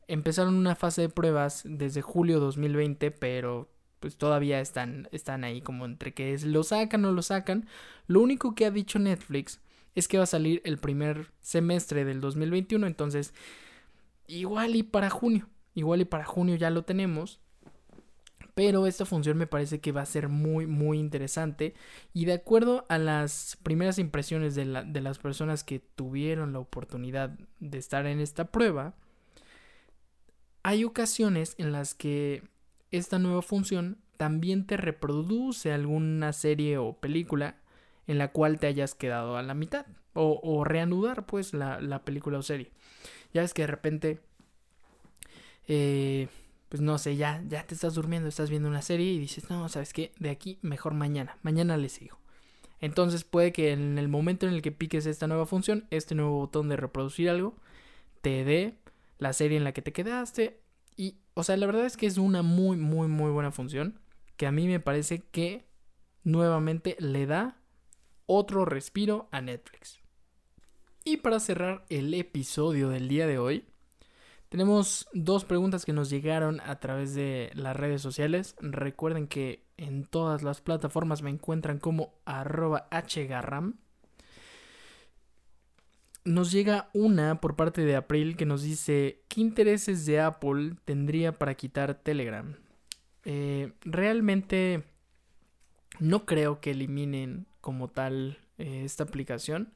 empezaron 0.07 0.55
una 0.55 0.75
fase 0.75 1.01
de 1.01 1.09
pruebas 1.09 1.61
desde 1.65 2.01
julio 2.01 2.39
2020, 2.39 3.11
pero 3.11 3.69
pues 4.03 4.17
todavía 4.17 4.59
están, 4.59 5.07
están 5.13 5.45
ahí 5.45 5.61
como 5.61 5.85
entre 5.85 6.13
que 6.13 6.37
lo 6.39 6.63
sacan 6.63 7.05
o 7.05 7.13
lo 7.13 7.21
sacan. 7.21 7.69
Lo 8.05 8.19
único 8.19 8.53
que 8.53 8.65
ha 8.65 8.69
dicho 8.69 8.99
Netflix 8.99 9.61
es 9.95 10.09
que 10.09 10.17
va 10.17 10.25
a 10.25 10.27
salir 10.27 10.61
el 10.65 10.77
primer 10.77 11.31
semestre 11.39 12.03
del 12.03 12.19
2021, 12.19 12.85
entonces 12.85 13.33
igual 14.27 14.75
y 14.75 14.83
para 14.83 15.09
junio, 15.09 15.47
igual 15.73 16.01
y 16.01 16.03
para 16.03 16.25
junio 16.25 16.57
ya 16.57 16.69
lo 16.69 16.83
tenemos. 16.83 17.39
Pero 18.55 18.87
esta 18.87 19.05
función 19.05 19.37
me 19.37 19.47
parece 19.47 19.79
que 19.79 19.93
va 19.93 20.01
a 20.01 20.05
ser 20.05 20.27
muy, 20.27 20.67
muy 20.67 20.99
interesante. 20.99 21.73
Y 22.11 22.25
de 22.25 22.33
acuerdo 22.33 22.85
a 22.89 22.97
las 22.97 23.57
primeras 23.63 23.99
impresiones 23.99 24.53
de, 24.53 24.65
de 24.85 24.99
las 25.01 25.17
personas 25.17 25.63
que 25.63 25.79
tuvieron 25.79 26.51
la 26.51 26.59
oportunidad 26.59 27.39
de 27.61 27.77
estar 27.77 28.05
en 28.05 28.19
esta 28.19 28.51
prueba, 28.51 28.95
hay 30.61 30.83
ocasiones 30.83 31.55
en 31.57 31.71
las 31.71 31.95
que 31.95 32.43
esta 32.97 33.19
nueva 33.19 33.41
función 33.41 33.97
también 34.17 34.65
te 34.65 34.77
reproduce 34.77 35.71
alguna 35.71 36.33
serie 36.33 36.77
o 36.77 36.93
película 36.93 37.57
en 38.07 38.17
la 38.17 38.31
cual 38.31 38.59
te 38.59 38.67
hayas 38.67 38.95
quedado 38.95 39.37
a 39.37 39.43
la 39.43 39.53
mitad. 39.53 39.85
O, 40.15 40.63
reanudar 40.63 41.25
pues 41.25 41.53
la, 41.53 41.81
la, 41.81 42.05
película 42.05 42.37
o 42.37 42.43
serie. 42.43 42.71
Ya 43.33 43.41
es 43.41 43.55
que 43.55 43.63
de 43.63 43.67
repente 43.67 44.21
eh, 45.67 46.27
pues 46.69 46.81
no 46.81 46.97
sé, 46.97 47.15
ya, 47.15 47.43
ya 47.47 47.63
te 47.67 47.75
estás 47.75 47.93
durmiendo, 47.93 48.27
estás 48.27 48.49
viendo 48.49 48.67
una 48.67 48.81
serie 48.81 49.11
y 49.11 49.19
dices, 49.19 49.47
no, 49.49 49.69
¿sabes 49.69 49.93
qué? 49.93 50.11
De 50.17 50.31
aquí 50.31 50.57
mejor 50.63 50.95
mañana, 50.95 51.37
mañana 51.43 51.77
le 51.77 51.87
sigo. 51.87 52.17
Entonces 52.81 53.23
puede 53.23 53.53
que 53.53 53.71
en 53.71 53.99
el 53.99 54.09
momento 54.09 54.47
en 54.47 54.53
el 54.55 54.61
que 54.61 54.71
piques 54.71 55.05
esta 55.05 55.27
nueva 55.27 55.45
función, 55.45 55.85
este 55.91 56.15
nuevo 56.15 56.31
botón 56.31 56.69
de 56.69 56.75
reproducir 56.75 57.29
algo, 57.29 57.55
te 58.21 58.43
dé 58.43 58.75
la 59.19 59.33
serie 59.33 59.57
en 59.57 59.63
la 59.63 59.71
que 59.71 59.83
te 59.83 59.93
quedaste. 59.93 60.59
O 61.33 61.43
sea, 61.43 61.57
la 61.57 61.65
verdad 61.65 61.85
es 61.85 61.97
que 61.97 62.05
es 62.05 62.17
una 62.17 62.41
muy, 62.41 62.77
muy, 62.77 63.07
muy 63.07 63.31
buena 63.31 63.51
función. 63.51 63.99
Que 64.37 64.47
a 64.47 64.51
mí 64.51 64.67
me 64.67 64.79
parece 64.79 65.19
que 65.19 65.65
nuevamente 66.23 66.95
le 66.99 67.25
da 67.25 67.57
otro 68.25 68.65
respiro 68.65 69.27
a 69.31 69.41
Netflix. 69.41 69.99
Y 71.03 71.17
para 71.17 71.39
cerrar 71.39 71.85
el 71.89 72.13
episodio 72.13 72.89
del 72.89 73.07
día 73.07 73.27
de 73.27 73.37
hoy, 73.37 73.65
tenemos 74.49 75.09
dos 75.13 75.45
preguntas 75.45 75.83
que 75.83 75.93
nos 75.93 76.09
llegaron 76.09 76.61
a 76.61 76.79
través 76.79 77.13
de 77.15 77.51
las 77.55 77.75
redes 77.75 78.01
sociales. 78.01 78.55
Recuerden 78.59 79.27
que 79.27 79.65
en 79.77 80.05
todas 80.05 80.43
las 80.43 80.61
plataformas 80.61 81.23
me 81.23 81.31
encuentran 81.31 81.79
como 81.79 82.13
arroba 82.23 82.87
hgarram. 82.91 83.79
Nos 86.25 86.51
llega 86.51 86.89
una 86.93 87.41
por 87.41 87.55
parte 87.55 87.81
de 87.81 87.95
April 87.95 88.37
que 88.37 88.45
nos 88.45 88.63
dice, 88.63 89.23
¿qué 89.27 89.41
intereses 89.41 90.05
de 90.05 90.21
Apple 90.21 90.75
tendría 90.85 91.37
para 91.37 91.55
quitar 91.55 91.95
Telegram? 91.95 92.55
Eh, 93.25 93.73
realmente 93.81 94.83
no 95.99 96.25
creo 96.25 96.61
que 96.61 96.71
eliminen 96.71 97.47
como 97.61 97.89
tal 97.89 98.39
eh, 98.57 98.83
esta 98.85 99.03
aplicación. 99.03 99.73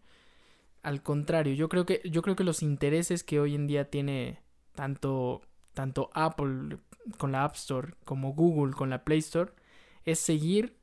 Al 0.84 1.02
contrario, 1.04 1.54
yo 1.54 1.70
creo 1.70 1.86
que 1.86 2.02
yo 2.06 2.22
creo 2.22 2.36
que 2.36 2.44
los 2.44 2.64
intereses 2.64 3.24
que 3.24 3.40
hoy 3.40 3.56
en 3.56 3.68
día 3.68 3.90
tiene 3.90 4.42
tanto 4.74 5.42
tanto 5.74 6.10
Apple 6.14 6.78
con 7.18 7.32
la 7.32 7.44
App 7.44 7.56
Store 7.56 7.94
como 8.06 8.34
Google 8.34 8.74
con 8.74 8.90
la 8.90 9.04
Play 9.04 9.20
Store 9.20 9.52
es 10.06 10.20
seguir 10.20 10.78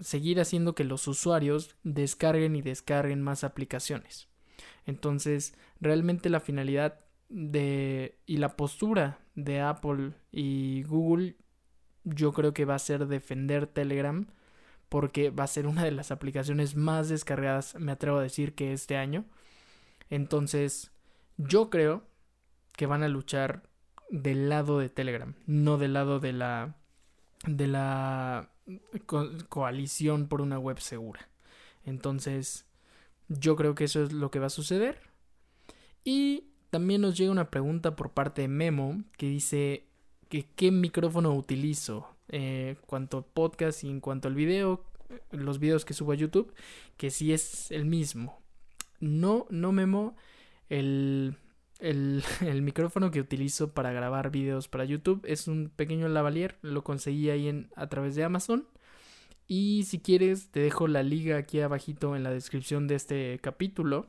seguir 0.00 0.40
haciendo 0.40 0.74
que 0.74 0.84
los 0.84 1.08
usuarios 1.08 1.76
descarguen 1.82 2.56
y 2.56 2.62
descarguen 2.62 3.22
más 3.22 3.44
aplicaciones. 3.44 4.28
Entonces, 4.86 5.54
realmente 5.80 6.30
la 6.30 6.40
finalidad 6.40 7.00
de 7.28 8.18
y 8.26 8.36
la 8.36 8.56
postura 8.56 9.18
de 9.34 9.60
Apple 9.60 10.12
y 10.30 10.84
Google 10.84 11.36
yo 12.04 12.32
creo 12.32 12.54
que 12.54 12.64
va 12.64 12.76
a 12.76 12.78
ser 12.78 13.06
defender 13.06 13.66
Telegram 13.66 14.26
porque 14.88 15.30
va 15.30 15.44
a 15.44 15.48
ser 15.48 15.66
una 15.66 15.84
de 15.84 15.90
las 15.90 16.12
aplicaciones 16.12 16.76
más 16.76 17.08
descargadas, 17.08 17.74
me 17.80 17.92
atrevo 17.92 18.18
a 18.18 18.22
decir 18.22 18.54
que 18.54 18.72
este 18.72 18.96
año. 18.96 19.24
Entonces, 20.10 20.92
yo 21.36 21.70
creo 21.70 22.04
que 22.72 22.86
van 22.86 23.02
a 23.02 23.08
luchar 23.08 23.68
del 24.10 24.48
lado 24.48 24.78
de 24.78 24.88
Telegram, 24.88 25.34
no 25.46 25.78
del 25.78 25.94
lado 25.94 26.20
de 26.20 26.32
la 26.32 26.76
de 27.46 27.66
la 27.66 28.50
coalición 29.48 30.28
por 30.28 30.40
una 30.40 30.58
web 30.58 30.80
segura. 30.80 31.28
Entonces, 31.84 32.65
yo 33.28 33.56
creo 33.56 33.74
que 33.74 33.84
eso 33.84 34.02
es 34.02 34.12
lo 34.12 34.30
que 34.30 34.38
va 34.38 34.46
a 34.46 34.50
suceder. 34.50 35.00
Y 36.04 36.44
también 36.70 37.00
nos 37.00 37.16
llega 37.16 37.32
una 37.32 37.50
pregunta 37.50 37.96
por 37.96 38.12
parte 38.12 38.42
de 38.42 38.48
Memo 38.48 39.02
que 39.16 39.26
dice 39.26 39.86
que 40.28 40.46
qué 40.56 40.70
micrófono 40.70 41.34
utilizo 41.34 42.16
eh, 42.28 42.76
cuanto 42.86 43.26
podcast 43.26 43.84
y 43.84 43.90
en 43.90 44.00
cuanto 44.00 44.28
al 44.28 44.34
video, 44.34 44.84
los 45.30 45.58
videos 45.58 45.84
que 45.84 45.94
subo 45.94 46.12
a 46.12 46.16
YouTube, 46.16 46.52
que 46.96 47.10
sí 47.10 47.32
es 47.32 47.70
el 47.70 47.84
mismo. 47.84 48.40
No, 49.00 49.46
no 49.50 49.72
Memo, 49.72 50.16
el, 50.68 51.36
el, 51.78 52.24
el, 52.40 52.62
micrófono 52.62 53.10
que 53.10 53.20
utilizo 53.20 53.72
para 53.72 53.92
grabar 53.92 54.30
videos 54.30 54.68
para 54.68 54.84
YouTube 54.84 55.22
es 55.24 55.48
un 55.48 55.70
pequeño 55.74 56.08
lavalier, 56.08 56.58
lo 56.62 56.82
conseguí 56.82 57.30
ahí 57.30 57.48
en, 57.48 57.70
a 57.76 57.88
través 57.88 58.14
de 58.14 58.24
Amazon. 58.24 58.66
Y 59.46 59.84
si 59.84 60.00
quieres, 60.00 60.50
te 60.50 60.60
dejo 60.60 60.88
la 60.88 61.02
liga 61.02 61.36
aquí 61.36 61.60
abajito 61.60 62.16
en 62.16 62.22
la 62.22 62.30
descripción 62.30 62.86
de 62.86 62.96
este 62.96 63.38
capítulo. 63.40 64.08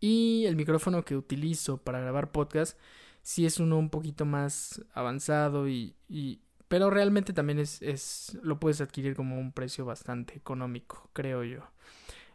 Y 0.00 0.44
el 0.46 0.56
micrófono 0.56 1.04
que 1.04 1.16
utilizo 1.16 1.78
para 1.78 2.00
grabar 2.00 2.32
podcast, 2.32 2.78
sí 3.22 3.46
es 3.46 3.60
uno 3.60 3.78
un 3.78 3.90
poquito 3.90 4.24
más 4.24 4.84
avanzado 4.92 5.68
y, 5.68 5.94
y 6.08 6.40
pero 6.68 6.90
realmente 6.90 7.32
también 7.32 7.58
es, 7.58 7.80
es, 7.82 8.36
lo 8.42 8.58
puedes 8.58 8.80
adquirir 8.80 9.14
como 9.14 9.38
un 9.38 9.52
precio 9.52 9.84
bastante 9.84 10.34
económico, 10.36 11.08
creo 11.12 11.44
yo. 11.44 11.60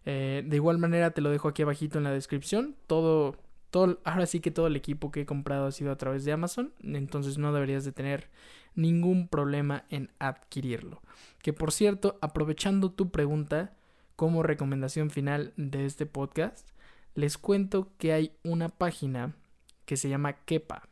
Eh, 0.06 0.44
de 0.46 0.56
igual 0.56 0.78
manera 0.78 1.12
te 1.12 1.22
lo 1.22 1.30
dejo 1.30 1.50
aquí 1.50 1.62
abajito 1.62 1.98
en 1.98 2.06
la 2.06 2.12
descripción. 2.12 2.75
Todo, 2.88 3.36
todo, 3.70 4.00
ahora 4.04 4.26
sí 4.26 4.40
que 4.40 4.52
todo 4.52 4.68
el 4.68 4.76
equipo 4.76 5.12
que 5.12 5.22
he 5.22 5.26
comprado 5.26 5.68
ha 5.68 5.72
sido 5.72 5.92
a 5.92 5.98
través 5.98 6.26
de 6.26 6.32
Amazon, 6.32 6.74
entonces 6.84 7.38
no 7.38 7.54
deberías 7.54 7.86
de 7.86 7.92
tener 7.92 8.30
ningún 8.76 9.28
problema 9.28 9.86
en 9.90 10.12
adquirirlo. 10.20 11.02
Que 11.42 11.54
por 11.54 11.72
cierto, 11.72 12.18
aprovechando 12.22 12.92
tu 12.92 13.12
pregunta 13.12 13.76
como 14.16 14.44
recomendación 14.44 15.10
final 15.10 15.54
de 15.56 15.86
este 15.86 16.06
podcast, 16.06 16.70
les 17.16 17.38
cuento 17.38 17.94
que 17.98 18.14
hay 18.14 18.32
una 18.44 18.70
página 18.70 19.36
que 19.86 19.98
se 19.98 20.10
llama 20.10 20.34
Kepa 20.46 20.88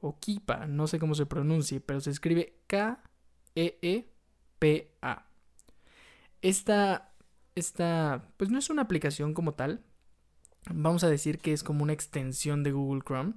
o 0.00 0.18
Kipa, 0.18 0.66
no 0.66 0.86
sé 0.86 0.98
cómo 0.98 1.14
se 1.14 1.26
pronuncie, 1.26 1.80
pero 1.80 2.00
se 2.00 2.10
escribe 2.10 2.58
K-E-E-P-A. 2.66 3.04
Esta, 6.42 7.12
esta, 7.54 8.28
pues 8.36 8.50
no 8.50 8.58
es 8.58 8.68
una 8.68 8.82
aplicación 8.82 9.32
como 9.32 9.54
tal, 9.54 9.82
vamos 10.72 11.04
a 11.04 11.10
decir 11.10 11.38
que 11.38 11.52
es 11.52 11.62
como 11.62 11.82
una 11.82 11.92
extensión 11.92 12.62
de 12.62 12.72
Google 12.72 13.02
Chrome. 13.04 13.34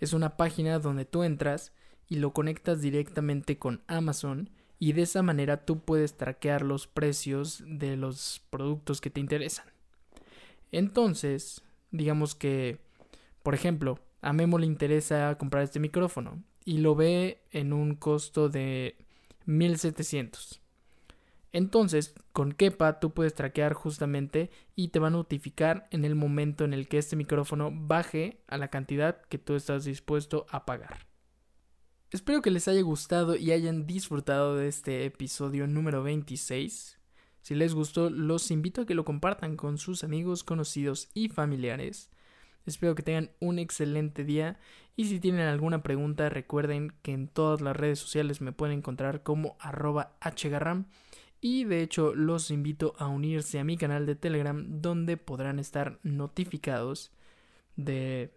Es 0.00 0.12
una 0.12 0.36
página 0.36 0.78
donde 0.78 1.04
tú 1.04 1.22
entras 1.22 1.72
y 2.08 2.16
lo 2.16 2.32
conectas 2.32 2.80
directamente 2.80 3.58
con 3.58 3.82
Amazon 3.86 4.50
y 4.78 4.92
de 4.94 5.02
esa 5.02 5.22
manera 5.22 5.64
tú 5.64 5.80
puedes 5.80 6.16
traquear 6.16 6.62
los 6.62 6.86
precios 6.86 7.62
de 7.66 7.96
los 7.96 8.42
productos 8.50 9.00
que 9.00 9.10
te 9.10 9.20
interesan. 9.20 9.66
Entonces, 10.72 11.62
digamos 11.90 12.34
que, 12.34 12.80
por 13.42 13.54
ejemplo, 13.54 14.00
a 14.22 14.32
Memo 14.32 14.58
le 14.58 14.66
interesa 14.66 15.36
comprar 15.38 15.62
este 15.62 15.80
micrófono 15.80 16.42
y 16.64 16.78
lo 16.78 16.94
ve 16.94 17.42
en 17.50 17.72
un 17.72 17.94
costo 17.94 18.48
de 18.48 18.96
1700. 19.46 20.61
Entonces, 21.52 22.14
con 22.32 22.52
Kepa 22.52 22.98
tú 22.98 23.12
puedes 23.12 23.34
traquear 23.34 23.74
justamente 23.74 24.50
y 24.74 24.88
te 24.88 24.98
va 24.98 25.08
a 25.08 25.10
notificar 25.10 25.86
en 25.90 26.04
el 26.04 26.14
momento 26.14 26.64
en 26.64 26.72
el 26.72 26.88
que 26.88 26.98
este 26.98 27.16
micrófono 27.16 27.70
baje 27.72 28.42
a 28.48 28.56
la 28.56 28.68
cantidad 28.68 29.20
que 29.22 29.38
tú 29.38 29.54
estás 29.54 29.84
dispuesto 29.84 30.46
a 30.50 30.64
pagar. 30.64 31.06
Espero 32.10 32.42
que 32.42 32.50
les 32.50 32.68
haya 32.68 32.82
gustado 32.82 33.36
y 33.36 33.52
hayan 33.52 33.86
disfrutado 33.86 34.56
de 34.56 34.68
este 34.68 35.04
episodio 35.04 35.66
número 35.66 36.02
26. 36.02 36.98
Si 37.42 37.54
les 37.54 37.74
gustó, 37.74 38.08
los 38.08 38.50
invito 38.50 38.82
a 38.82 38.86
que 38.86 38.94
lo 38.94 39.04
compartan 39.04 39.56
con 39.56 39.76
sus 39.76 40.04
amigos, 40.04 40.44
conocidos 40.44 41.10
y 41.12 41.28
familiares. 41.28 42.10
Espero 42.64 42.94
que 42.94 43.02
tengan 43.02 43.30
un 43.40 43.58
excelente 43.58 44.24
día 44.24 44.58
y 44.94 45.06
si 45.06 45.20
tienen 45.20 45.48
alguna 45.48 45.82
pregunta 45.82 46.28
recuerden 46.28 46.92
que 47.02 47.12
en 47.12 47.28
todas 47.28 47.60
las 47.60 47.76
redes 47.76 47.98
sociales 47.98 48.40
me 48.40 48.52
pueden 48.52 48.78
encontrar 48.78 49.22
como 49.22 49.56
arroba 49.58 50.16
hgarram 50.20 50.86
y 51.42 51.64
de 51.64 51.82
hecho 51.82 52.14
los 52.14 52.52
invito 52.52 52.94
a 52.98 53.08
unirse 53.08 53.58
a 53.58 53.64
mi 53.64 53.76
canal 53.76 54.06
de 54.06 54.14
Telegram 54.14 54.64
donde 54.80 55.16
podrán 55.16 55.58
estar 55.58 55.98
notificados 56.04 57.10
de 57.74 58.32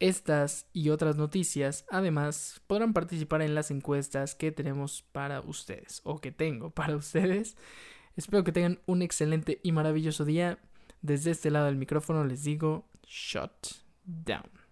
estas 0.00 0.66
y 0.72 0.90
otras 0.90 1.16
noticias. 1.16 1.86
Además 1.88 2.60
podrán 2.66 2.92
participar 2.92 3.42
en 3.42 3.54
las 3.54 3.70
encuestas 3.70 4.34
que 4.34 4.50
tenemos 4.50 5.02
para 5.12 5.40
ustedes 5.40 6.00
o 6.02 6.20
que 6.20 6.32
tengo 6.32 6.70
para 6.74 6.96
ustedes. 6.96 7.56
Espero 8.16 8.42
que 8.42 8.52
tengan 8.52 8.80
un 8.86 9.02
excelente 9.02 9.60
y 9.62 9.70
maravilloso 9.70 10.24
día. 10.24 10.58
Desde 11.02 11.30
este 11.30 11.50
lado 11.52 11.66
del 11.66 11.76
micrófono 11.76 12.24
les 12.24 12.42
digo, 12.42 12.88
shut 13.06 13.68
down. 14.04 14.65